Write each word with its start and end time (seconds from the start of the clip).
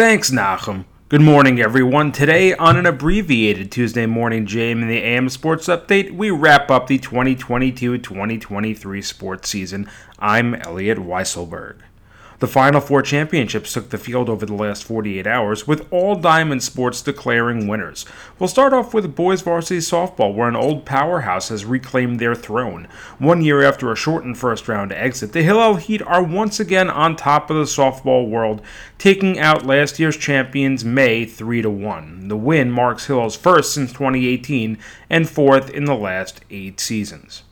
Thanks, 0.00 0.30
Nachum. 0.30 0.86
Good 1.10 1.20
morning, 1.20 1.60
everyone. 1.60 2.10
Today, 2.10 2.54
on 2.54 2.78
an 2.78 2.86
abbreviated 2.86 3.70
Tuesday 3.70 4.06
morning 4.06 4.46
JM 4.46 4.80
in 4.80 4.88
the 4.88 4.96
AM 4.96 5.28
Sports 5.28 5.66
Update, 5.66 6.16
we 6.16 6.30
wrap 6.30 6.70
up 6.70 6.86
the 6.86 6.96
2022 6.96 7.98
2023 7.98 9.02
sports 9.02 9.50
season. 9.50 9.90
I'm 10.18 10.54
Elliot 10.54 10.96
Weiselberg. 10.96 11.80
The 12.40 12.48
Final 12.48 12.80
Four 12.80 13.02
championships 13.02 13.74
took 13.74 13.90
the 13.90 13.98
field 13.98 14.30
over 14.30 14.46
the 14.46 14.54
last 14.54 14.84
48 14.84 15.26
hours, 15.26 15.66
with 15.66 15.86
all 15.90 16.16
Diamond 16.16 16.62
Sports 16.62 17.02
declaring 17.02 17.68
winners. 17.68 18.06
We'll 18.38 18.48
start 18.48 18.72
off 18.72 18.94
with 18.94 19.14
boys 19.14 19.42
varsity 19.42 19.80
softball, 19.80 20.34
where 20.34 20.48
an 20.48 20.56
old 20.56 20.86
powerhouse 20.86 21.50
has 21.50 21.66
reclaimed 21.66 22.18
their 22.18 22.34
throne. 22.34 22.88
One 23.18 23.42
year 23.42 23.62
after 23.62 23.92
a 23.92 23.96
shortened 23.96 24.38
first 24.38 24.68
round 24.68 24.90
exit, 24.90 25.34
the 25.34 25.42
Hillel 25.42 25.74
Heat 25.74 26.00
are 26.00 26.22
once 26.22 26.58
again 26.58 26.88
on 26.88 27.14
top 27.14 27.50
of 27.50 27.56
the 27.56 27.64
softball 27.64 28.26
world, 28.26 28.62
taking 28.96 29.38
out 29.38 29.66
last 29.66 29.98
year's 29.98 30.16
champions 30.16 30.82
May 30.82 31.26
3 31.26 31.66
1. 31.66 32.28
The 32.28 32.38
win 32.38 32.70
marks 32.70 33.04
Hillel's 33.04 33.36
first 33.36 33.74
since 33.74 33.92
2018 33.92 34.78
and 35.10 35.28
fourth 35.28 35.68
in 35.68 35.84
the 35.84 35.94
last 35.94 36.40
eight 36.48 36.80
seasons. 36.80 37.42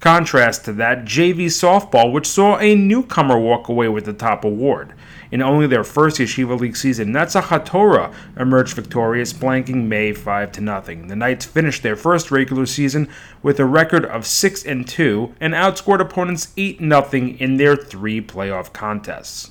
Contrast 0.00 0.64
to 0.64 0.72
that, 0.74 1.04
JV 1.04 1.46
softball, 1.46 2.12
which 2.12 2.26
saw 2.26 2.56
a 2.58 2.76
newcomer 2.76 3.36
walk 3.36 3.68
away 3.68 3.88
with 3.88 4.04
the 4.04 4.12
top 4.12 4.44
award. 4.44 4.94
In 5.32 5.42
only 5.42 5.66
their 5.66 5.82
first 5.82 6.18
Yeshiva 6.18 6.58
League 6.58 6.76
season, 6.76 7.12
Netzach 7.12 8.14
emerged 8.38 8.74
victorious, 8.74 9.32
blanking 9.32 9.88
May 9.88 10.12
5 10.12 10.52
to 10.52 10.60
nothing. 10.60 11.08
The 11.08 11.16
Knights 11.16 11.46
finished 11.46 11.82
their 11.82 11.96
first 11.96 12.30
regular 12.30 12.64
season 12.64 13.08
with 13.42 13.58
a 13.58 13.64
record 13.64 14.06
of 14.06 14.24
6 14.24 14.64
and 14.64 14.86
2 14.86 15.34
and 15.40 15.52
outscored 15.52 16.00
opponents 16.00 16.52
8 16.56 16.78
0 16.78 17.10
in 17.12 17.56
their 17.56 17.74
three 17.74 18.20
playoff 18.20 18.72
contests. 18.72 19.50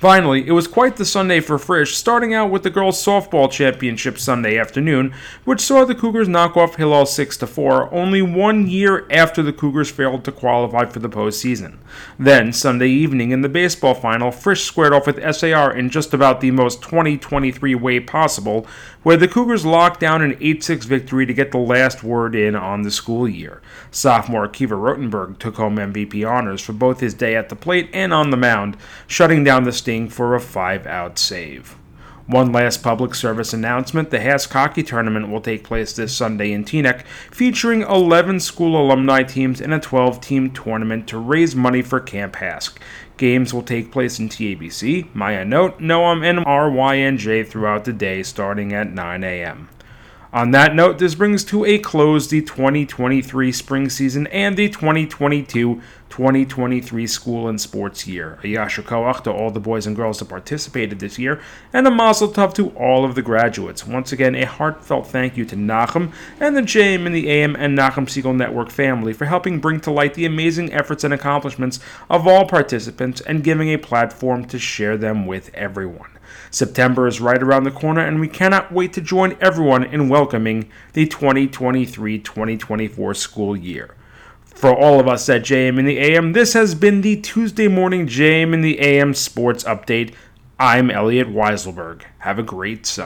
Finally, 0.00 0.48
it 0.48 0.52
was 0.52 0.66
quite 0.66 0.96
the 0.96 1.04
Sunday 1.04 1.40
for 1.40 1.58
Frisch, 1.58 1.94
starting 1.94 2.32
out 2.32 2.50
with 2.50 2.62
the 2.62 2.70
girls' 2.70 3.04
softball 3.04 3.50
championship 3.52 4.18
Sunday 4.18 4.56
afternoon, 4.56 5.12
which 5.44 5.60
saw 5.60 5.84
the 5.84 5.94
Cougars 5.94 6.26
knock 6.26 6.56
off 6.56 6.76
Hillel 6.76 7.04
6 7.04 7.36
4, 7.36 7.92
only 7.92 8.22
one 8.22 8.66
year 8.66 9.06
after 9.10 9.42
the 9.42 9.52
Cougars 9.52 9.90
failed 9.90 10.24
to 10.24 10.32
qualify 10.32 10.86
for 10.86 11.00
the 11.00 11.10
postseason. 11.10 11.76
Then, 12.18 12.54
Sunday 12.54 12.88
evening 12.88 13.30
in 13.30 13.42
the 13.42 13.48
baseball 13.50 13.92
final, 13.92 14.30
Frisch 14.30 14.62
squared 14.62 14.94
off 14.94 15.06
with 15.06 15.22
SAR 15.36 15.76
in 15.76 15.90
just 15.90 16.14
about 16.14 16.40
the 16.40 16.50
most 16.50 16.80
2023 16.80 17.74
way 17.74 18.00
possible, 18.00 18.66
where 19.02 19.18
the 19.18 19.28
Cougars 19.28 19.66
locked 19.66 20.00
down 20.00 20.22
an 20.22 20.34
8 20.40 20.64
6 20.64 20.86
victory 20.86 21.26
to 21.26 21.34
get 21.34 21.52
the 21.52 21.58
last 21.58 22.02
word 22.02 22.34
in 22.34 22.56
on 22.56 22.82
the 22.82 22.90
school 22.90 23.28
year. 23.28 23.60
Sophomore 23.90 24.48
Akiva 24.48 24.78
Rotenberg 24.80 25.38
took 25.38 25.56
home 25.56 25.76
MVP 25.76 26.26
honors 26.26 26.62
for 26.62 26.72
both 26.72 27.00
his 27.00 27.12
day 27.12 27.36
at 27.36 27.50
the 27.50 27.56
plate 27.56 27.90
and 27.92 28.14
on 28.14 28.30
the 28.30 28.38
mound, 28.38 28.78
shutting 29.06 29.44
down 29.44 29.64
the 29.64 29.72
for 30.08 30.34
a 30.34 30.40
five 30.40 30.86
out 30.86 31.18
save. 31.18 31.76
One 32.26 32.52
last 32.52 32.84
public 32.84 33.16
service 33.16 33.52
announcement 33.52 34.10
the 34.10 34.18
HASC 34.18 34.52
Hockey 34.52 34.84
Tournament 34.84 35.30
will 35.30 35.40
take 35.40 35.64
place 35.64 35.92
this 35.92 36.16
Sunday 36.16 36.52
in 36.52 36.64
Teaneck, 36.64 37.04
featuring 37.32 37.82
11 37.82 38.38
school 38.38 38.80
alumni 38.80 39.24
teams 39.24 39.60
in 39.60 39.72
a 39.72 39.80
12 39.80 40.20
team 40.20 40.50
tournament 40.52 41.08
to 41.08 41.18
raise 41.18 41.56
money 41.56 41.82
for 41.82 41.98
Camp 41.98 42.34
HASC. 42.36 42.78
Games 43.16 43.52
will 43.52 43.64
take 43.64 43.90
place 43.90 44.20
in 44.20 44.28
TABC, 44.28 45.12
Ma'ayanot, 45.12 45.80
Noam, 45.80 46.24
and 46.24 46.38
RYNJ 46.46 47.48
throughout 47.48 47.84
the 47.84 47.92
day 47.92 48.22
starting 48.22 48.72
at 48.72 48.92
9 48.92 49.24
a.m. 49.24 49.68
On 50.32 50.52
that 50.52 50.76
note, 50.76 50.98
this 50.98 51.16
brings 51.16 51.42
to 51.46 51.64
a 51.64 51.80
close 51.80 52.28
the 52.28 52.40
2023 52.40 53.50
spring 53.50 53.88
season 53.90 54.28
and 54.28 54.56
the 54.56 54.68
2022 54.68 55.82
2023 56.08 57.06
school 57.08 57.48
and 57.48 57.60
sports 57.60 58.06
year. 58.06 58.38
A 58.44 58.46
yasher 58.46 58.84
koach 58.84 59.24
to 59.24 59.32
all 59.32 59.50
the 59.50 59.58
boys 59.58 59.88
and 59.88 59.96
girls 59.96 60.20
that 60.20 60.28
participated 60.28 61.00
this 61.00 61.18
year, 61.18 61.40
and 61.72 61.84
a 61.84 61.90
mazel 61.90 62.28
tov 62.28 62.54
to 62.54 62.68
all 62.70 63.04
of 63.04 63.16
the 63.16 63.22
graduates. 63.22 63.86
Once 63.86 64.12
again, 64.12 64.36
a 64.36 64.44
heartfelt 64.44 65.08
thank 65.08 65.36
you 65.36 65.44
to 65.46 65.56
Nachum 65.56 66.12
and 66.38 66.56
the 66.56 66.62
JM 66.62 67.06
in 67.06 67.12
the 67.12 67.28
AM 67.28 67.56
and 67.56 67.76
Nachum 67.76 68.06
Segal 68.06 68.36
Network 68.36 68.70
family 68.70 69.12
for 69.12 69.24
helping 69.24 69.58
bring 69.58 69.80
to 69.80 69.90
light 69.90 70.14
the 70.14 70.26
amazing 70.26 70.72
efforts 70.72 71.02
and 71.02 71.12
accomplishments 71.12 71.80
of 72.08 72.28
all 72.28 72.46
participants 72.46 73.20
and 73.22 73.42
giving 73.42 73.68
a 73.70 73.78
platform 73.78 74.44
to 74.44 74.60
share 74.60 74.96
them 74.96 75.26
with 75.26 75.52
everyone. 75.54 76.10
September 76.50 77.06
is 77.06 77.20
right 77.20 77.42
around 77.42 77.64
the 77.64 77.70
corner, 77.70 78.00
and 78.00 78.20
we 78.20 78.28
cannot 78.28 78.72
wait 78.72 78.92
to 78.92 79.00
join 79.00 79.36
everyone 79.40 79.84
in 79.84 80.08
welcoming 80.08 80.70
the 80.92 81.06
2023 81.06 82.18
2024 82.18 83.14
school 83.14 83.56
year. 83.56 83.94
For 84.44 84.74
all 84.74 85.00
of 85.00 85.08
us 85.08 85.28
at 85.28 85.42
JM 85.42 85.78
in 85.78 85.86
the 85.86 85.98
AM, 85.98 86.32
this 86.32 86.52
has 86.52 86.74
been 86.74 87.00
the 87.00 87.20
Tuesday 87.20 87.68
morning 87.68 88.06
JM 88.06 88.52
in 88.52 88.60
the 88.60 88.78
AM 88.80 89.14
Sports 89.14 89.64
Update. 89.64 90.14
I'm 90.58 90.90
Elliot 90.90 91.28
Weiselberg. 91.28 92.02
Have 92.18 92.38
a 92.38 92.42
great 92.42 92.84
summer. 92.84 92.98